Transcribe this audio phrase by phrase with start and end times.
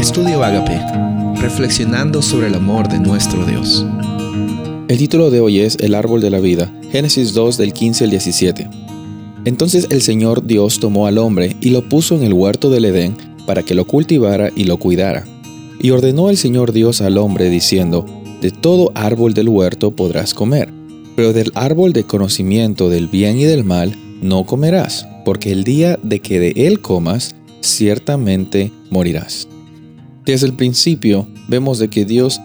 [0.00, 0.80] Estudio Agape,
[1.42, 3.84] reflexionando sobre el amor de nuestro Dios.
[4.88, 8.10] El título de hoy es El árbol de la vida, Génesis 2 del 15 al
[8.10, 8.70] 17.
[9.44, 13.14] Entonces el Señor Dios tomó al hombre y lo puso en el huerto del Edén
[13.44, 15.26] para que lo cultivara y lo cuidara.
[15.78, 18.06] Y ordenó el Señor Dios al hombre diciendo,
[18.40, 20.72] De todo árbol del huerto podrás comer,
[21.14, 25.98] pero del árbol de conocimiento del bien y del mal no comerás, porque el día
[26.02, 29.49] de que de él comas, ciertamente morirás.
[30.30, 32.40] Desde el principio vemos de que Dios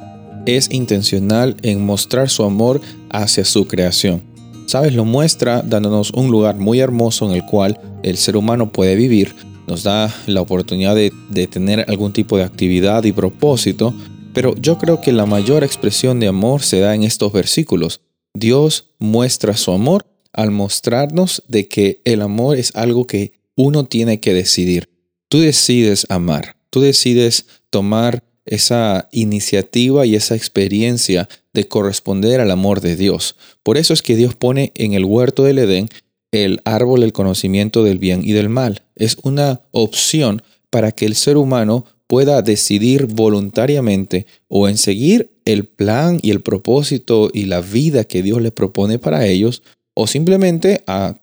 [0.47, 4.23] es intencional en mostrar su amor hacia su creación.
[4.65, 8.95] Sabes, lo muestra dándonos un lugar muy hermoso en el cual el ser humano puede
[8.95, 9.35] vivir,
[9.67, 13.93] nos da la oportunidad de, de tener algún tipo de actividad y propósito,
[14.33, 18.01] pero yo creo que la mayor expresión de amor se da en estos versículos.
[18.33, 24.19] Dios muestra su amor al mostrarnos de que el amor es algo que uno tiene
[24.19, 24.89] que decidir.
[25.29, 32.81] Tú decides amar, tú decides tomar esa iniciativa y esa experiencia de corresponder al amor
[32.81, 33.37] de Dios.
[33.63, 35.87] Por eso es que Dios pone en el huerto del Edén
[36.33, 38.83] el árbol del conocimiento del bien y del mal.
[38.97, 45.63] Es una opción para que el ser humano pueda decidir voluntariamente o en seguir el
[45.63, 50.83] plan y el propósito y la vida que Dios le propone para ellos o simplemente
[50.87, 51.15] a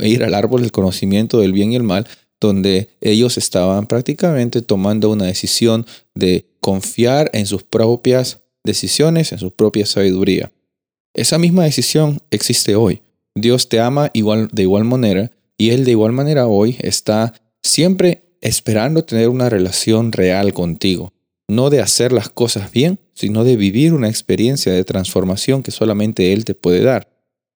[0.00, 2.06] ir al árbol del conocimiento del bien y el mal,
[2.40, 9.50] donde ellos estaban prácticamente tomando una decisión de confiar en sus propias decisiones, en su
[9.50, 10.52] propia sabiduría.
[11.14, 13.02] Esa misma decisión existe hoy.
[13.34, 18.24] Dios te ama igual, de igual manera y Él de igual manera hoy está siempre
[18.40, 21.12] esperando tener una relación real contigo.
[21.48, 26.32] No de hacer las cosas bien, sino de vivir una experiencia de transformación que solamente
[26.32, 27.08] Él te puede dar.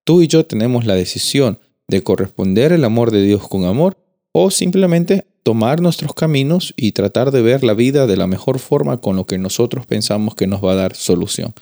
[0.04, 3.96] Tú y yo tenemos la decisión de corresponder el amor de Dios con amor
[4.32, 9.00] o simplemente tomar nuestros caminos y tratar de ver la vida de la mejor forma
[9.00, 11.54] con lo que nosotros pensamos que nos va a dar solución.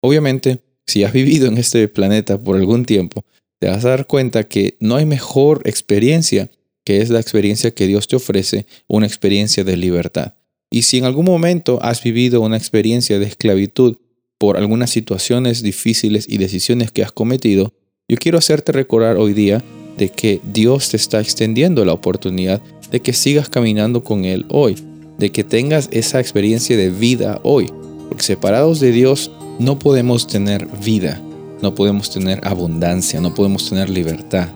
[0.00, 3.24] Obviamente, si has vivido en este planeta por algún tiempo,
[3.58, 6.50] te vas a dar cuenta que no hay mejor experiencia
[6.86, 10.34] que es la experiencia que Dios te ofrece, una experiencia de libertad.
[10.70, 13.96] Y si en algún momento has vivido una experiencia de esclavitud
[14.38, 17.74] por algunas situaciones difíciles y decisiones que has cometido,
[18.08, 19.64] yo quiero hacerte recordar hoy día
[19.96, 24.76] de que Dios te está extendiendo la oportunidad de que sigas caminando con Él hoy,
[25.18, 27.70] de que tengas esa experiencia de vida hoy.
[28.08, 31.20] Porque separados de Dios no podemos tener vida,
[31.62, 34.48] no podemos tener abundancia, no podemos tener libertad.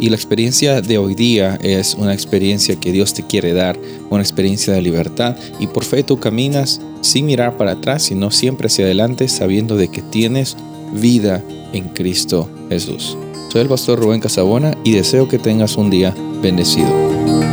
[0.00, 3.78] Y la experiencia de hoy día es una experiencia que Dios te quiere dar,
[4.10, 5.36] una experiencia de libertad.
[5.60, 9.88] Y por fe tú caminas sin mirar para atrás, sino siempre hacia adelante, sabiendo de
[9.88, 10.56] que tienes
[10.94, 13.16] vida en Cristo Jesús.
[13.50, 17.43] Soy el pastor Rubén Casabona y deseo que tengas un día bendecido.